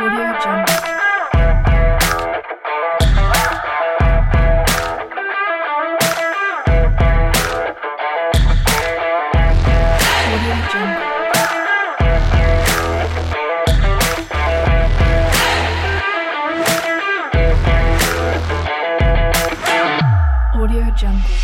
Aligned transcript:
Audio 0.00 0.32
Jungle. 20.96 21.39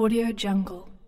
Audio 0.00 0.32
Jungle. 0.32 0.99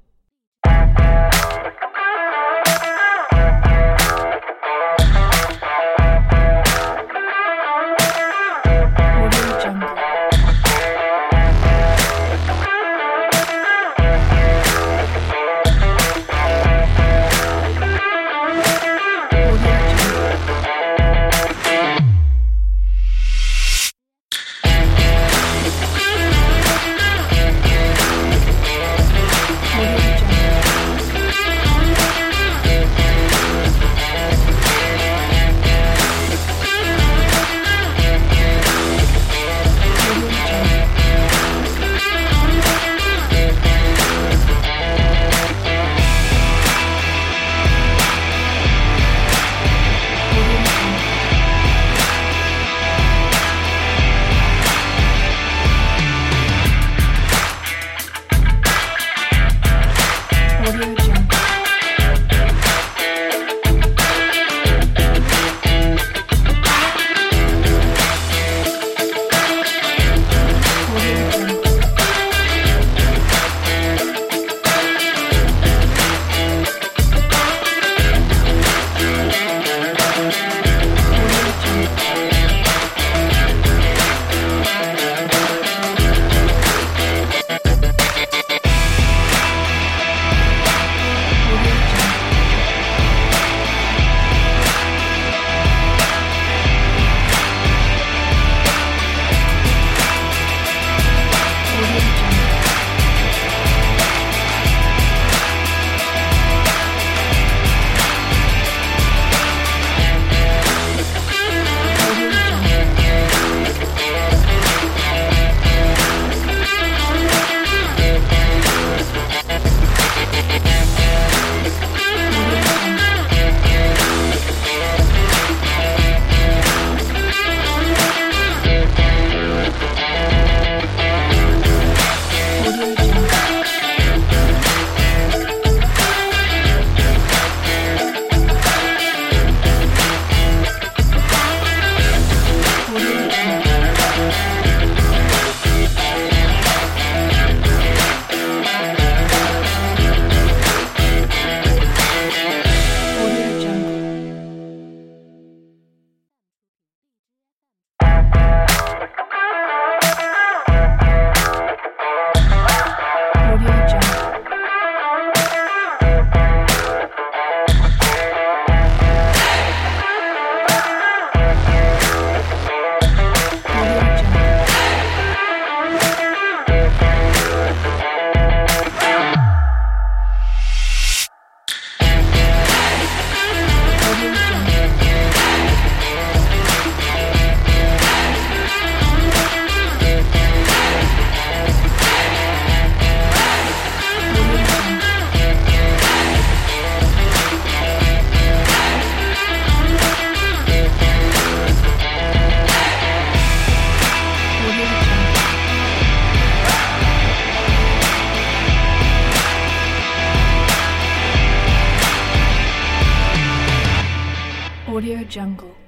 Jungle. 215.33 215.82